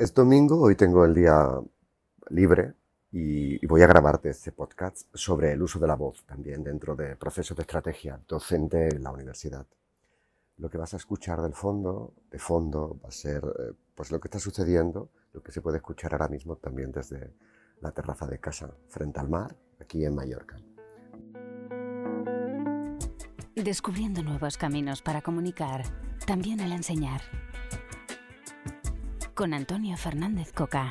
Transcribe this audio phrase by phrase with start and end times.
[0.00, 1.46] Es domingo, hoy tengo el día
[2.30, 2.72] libre
[3.12, 7.16] y, voy a grabarte este podcast sobre el uso de la voz también dentro de
[7.16, 9.66] procesos de estrategia docente en la universidad.
[10.56, 14.18] Lo que vas a escuchar del fondo, de fondo, va a ser eh, pues lo
[14.18, 17.34] que está sucediendo, lo que se puede escuchar ahora mismo también desde
[17.82, 20.56] la terraza de casa, frente al mar, aquí en Mallorca.
[23.54, 25.82] Descubriendo nuevos caminos para comunicar,
[26.26, 27.20] también al enseñar
[29.40, 30.90] con Antonio Fernández Coca.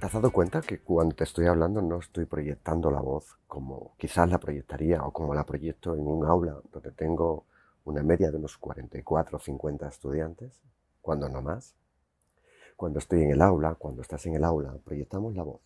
[0.00, 3.94] ¿Te has dado cuenta que cuando te estoy hablando no estoy proyectando la voz como
[3.96, 7.44] quizás la proyectaría o como la proyecto en un aula donde tengo
[7.84, 10.60] una media de unos 44 o 50 estudiantes,
[11.00, 11.76] cuando no más?
[12.74, 15.60] Cuando estoy en el aula, cuando estás en el aula, proyectamos la voz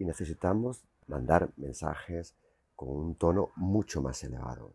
[0.00, 2.34] y necesitamos mandar mensajes
[2.74, 4.74] con un tono mucho más elevado.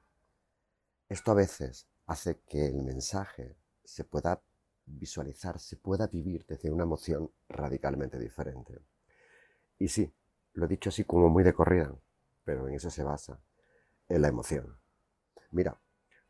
[1.10, 4.40] Esto a veces hace que el mensaje se pueda
[4.90, 8.80] visualizar, se pueda vivir desde una emoción radicalmente diferente.
[9.78, 10.12] Y sí,
[10.54, 11.94] lo he dicho así como muy de corrida,
[12.44, 13.40] pero en eso se basa,
[14.08, 14.78] en la emoción.
[15.52, 15.80] Mira,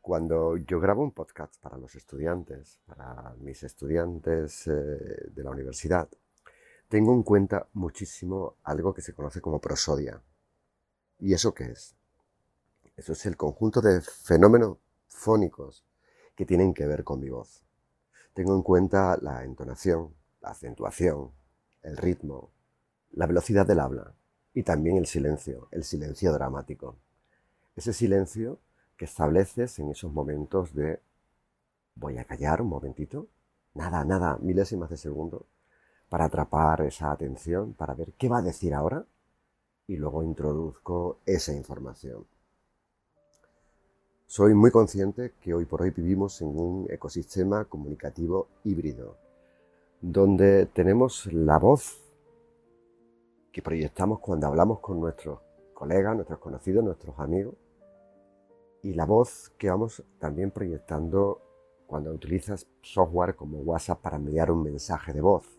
[0.00, 6.08] cuando yo grabo un podcast para los estudiantes, para mis estudiantes eh, de la universidad,
[6.88, 10.22] tengo en cuenta muchísimo algo que se conoce como prosodia.
[11.18, 11.94] ¿Y eso qué es?
[12.96, 15.84] Eso es el conjunto de fenómenos fónicos
[16.34, 17.64] que tienen que ver con mi voz.
[18.40, 21.30] Tengo en cuenta la entonación, la acentuación,
[21.82, 22.48] el ritmo,
[23.10, 24.14] la velocidad del habla
[24.54, 26.96] y también el silencio, el silencio dramático.
[27.76, 28.58] Ese silencio
[28.96, 31.02] que estableces en esos momentos de
[31.96, 33.28] voy a callar un momentito,
[33.74, 35.44] nada, nada, milésimas de segundo,
[36.08, 39.04] para atrapar esa atención, para ver qué va a decir ahora
[39.86, 42.24] y luego introduzco esa información.
[44.32, 49.16] Soy muy consciente que hoy por hoy vivimos en un ecosistema comunicativo híbrido,
[50.00, 52.00] donde tenemos la voz
[53.50, 55.40] que proyectamos cuando hablamos con nuestros
[55.74, 57.56] colegas, nuestros conocidos, nuestros amigos,
[58.84, 61.42] y la voz que vamos también proyectando
[61.88, 65.58] cuando utilizas software como WhatsApp para enviar un mensaje de voz.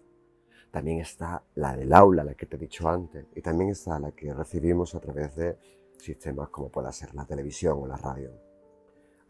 [0.71, 4.13] También está la del aula, la que te he dicho antes, y también está la
[4.13, 5.57] que recibimos a través de
[5.97, 8.50] sistemas como pueda ser la televisión o la radio.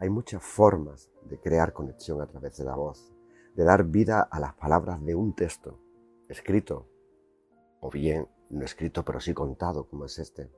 [0.02, 3.14] Hay muchas formas de crear conexión a través de la voz,
[3.54, 5.78] de dar vida a las palabras de un texto,
[6.28, 6.88] escrito,
[7.78, 10.50] o bien no escrito pero sí contado como es este.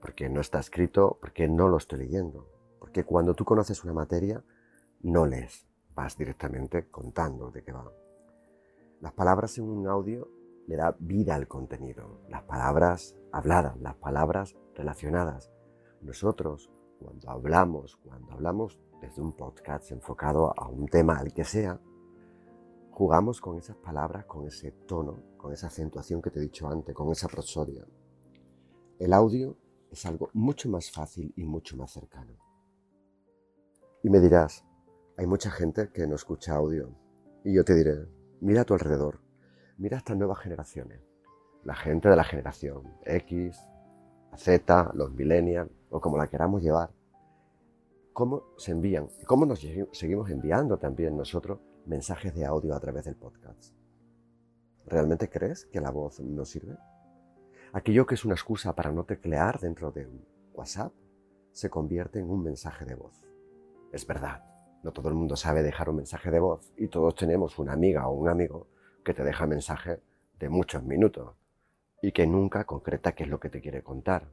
[0.00, 2.48] Porque no está escrito, porque no lo estoy leyendo.
[2.80, 4.42] Porque cuando tú conoces una materia,
[5.00, 7.88] no lees, vas directamente contando de qué va.
[9.00, 10.28] Las palabras en un audio
[10.66, 12.20] le da vida al contenido.
[12.28, 15.52] Las palabras habladas, las palabras relacionadas.
[16.00, 21.80] Nosotros cuando hablamos, cuando hablamos desde un podcast enfocado a un tema al que sea,
[22.90, 26.94] jugamos con esas palabras, con ese tono, con esa acentuación que te he dicho antes,
[26.94, 27.86] con esa prosodia.
[28.98, 29.56] El audio
[29.90, 32.34] es algo mucho más fácil y mucho más cercano.
[34.02, 34.64] Y me dirás,
[35.16, 36.90] hay mucha gente que no escucha audio.
[37.44, 38.06] Y yo te diré,
[38.40, 39.20] mira a tu alrededor,
[39.78, 41.00] mira a estas nuevas generaciones.
[41.64, 43.58] La gente de la generación X,
[44.36, 46.90] Z, los millennials, o como la queramos llevar,
[48.12, 49.60] cómo se envían cómo nos
[49.92, 53.74] seguimos enviando también nosotros mensajes de audio a través del podcast.
[54.86, 56.76] ¿Realmente crees que la voz no sirve?
[57.72, 60.08] Aquello que es una excusa para no teclear dentro de
[60.54, 60.92] WhatsApp
[61.52, 63.22] se convierte en un mensaje de voz.
[63.92, 64.44] Es verdad,
[64.82, 68.08] no todo el mundo sabe dejar un mensaje de voz y todos tenemos una amiga
[68.08, 68.68] o un amigo
[69.04, 70.00] que te deja mensaje
[70.38, 71.34] de muchos minutos
[72.00, 74.28] y que nunca concreta qué es lo que te quiere contar.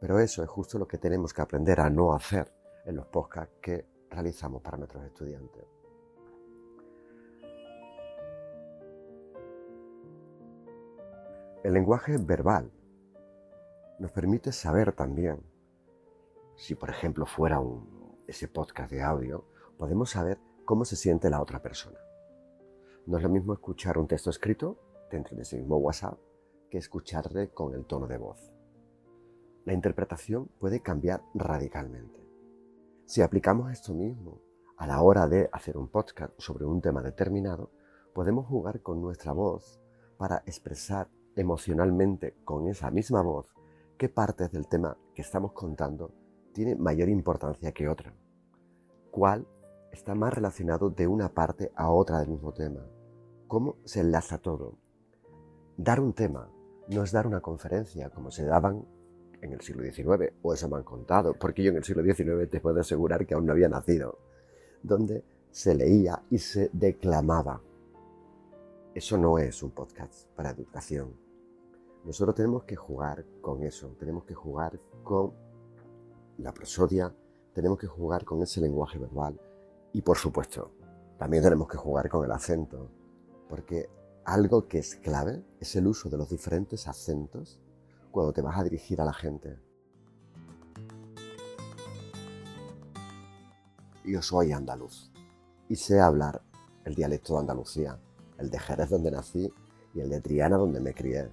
[0.00, 2.52] Pero eso es justo lo que tenemos que aprender a no hacer
[2.84, 5.64] en los podcasts que realizamos para nuestros estudiantes.
[11.64, 12.70] El lenguaje verbal
[13.98, 15.42] nos permite saber también,
[16.54, 17.60] si por ejemplo fuera
[18.26, 19.44] ese podcast de audio,
[19.76, 21.98] podemos saber cómo se siente la otra persona.
[23.06, 24.78] No es lo mismo escuchar un texto escrito
[25.10, 26.18] dentro de ese mismo WhatsApp
[26.70, 28.55] que escucharle con el tono de voz.
[29.66, 32.24] La interpretación puede cambiar radicalmente.
[33.04, 34.40] Si aplicamos esto mismo
[34.76, 37.72] a la hora de hacer un podcast sobre un tema determinado,
[38.14, 39.80] podemos jugar con nuestra voz
[40.18, 43.52] para expresar emocionalmente con esa misma voz
[43.98, 46.12] qué partes del tema que estamos contando
[46.52, 48.14] tiene mayor importancia que otra.
[49.10, 49.48] ¿Cuál
[49.90, 52.86] está más relacionado de una parte a otra del mismo tema?
[53.48, 54.78] ¿Cómo se enlaza todo?
[55.76, 56.52] Dar un tema
[56.88, 58.86] no es dar una conferencia como se daban
[59.46, 62.48] en el siglo XIX, o eso me han contado, porque yo en el siglo XIX
[62.48, 64.18] te puedo asegurar que aún no había nacido,
[64.82, 67.60] donde se leía y se declamaba.
[68.94, 71.14] Eso no es un podcast para educación.
[72.04, 75.32] Nosotros tenemos que jugar con eso, tenemos que jugar con
[76.38, 77.12] la prosodia,
[77.52, 79.40] tenemos que jugar con ese lenguaje verbal
[79.92, 80.72] y por supuesto,
[81.18, 82.90] también tenemos que jugar con el acento,
[83.48, 83.88] porque
[84.24, 87.60] algo que es clave es el uso de los diferentes acentos
[88.16, 89.58] cuando te vas a dirigir a la gente.
[94.06, 95.12] Yo soy andaluz
[95.68, 96.40] y sé hablar
[96.86, 98.00] el dialecto de Andalucía,
[98.38, 99.52] el de Jerez donde nací
[99.92, 101.28] y el de Triana donde me crié.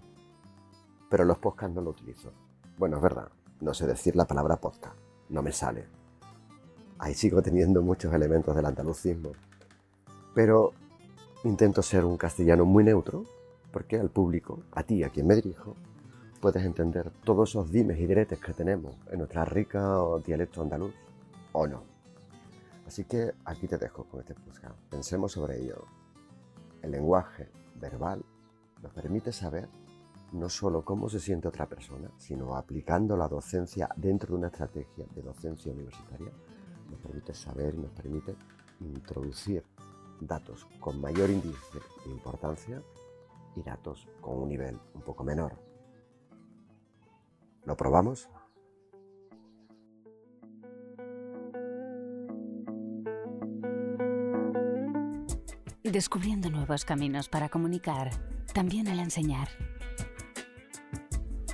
[1.10, 2.34] Pero los podcasts no lo utilizo.
[2.78, 3.30] Bueno, es verdad,
[3.62, 4.98] no sé decir la palabra podcast,
[5.30, 5.88] no me sale.
[7.00, 9.32] Ahí sigo teniendo muchos elementos del andalucismo.
[10.36, 10.74] Pero
[11.46, 13.24] intento ser un castellano muy neutro,
[13.72, 15.78] porque al público, a ti, a quien me dirijo,
[16.44, 20.94] puedes entender todos esos dimes y diretes que tenemos en nuestra rica dialecto andaluz,
[21.54, 21.84] o no.
[22.86, 24.76] Así que aquí te dejo con este podcast.
[24.90, 25.86] Pensemos sobre ello.
[26.82, 27.50] El lenguaje
[27.80, 28.26] verbal
[28.82, 29.70] nos permite saber
[30.34, 35.06] no solo cómo se siente otra persona, sino aplicando la docencia dentro de una estrategia
[35.16, 36.34] de docencia universitaria,
[36.90, 38.36] nos permite saber nos permite
[38.82, 39.64] introducir
[40.20, 42.84] datos con mayor índice de importancia
[43.56, 45.73] y datos con un nivel un poco menor.
[47.66, 48.30] ¿Lo probamos?
[55.84, 58.10] Descubriendo nuevos caminos para comunicar,
[58.54, 59.48] también al enseñar.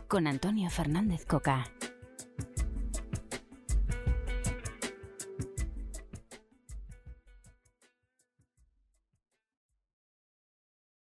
[0.07, 1.65] Con Antonio Fernández Coca.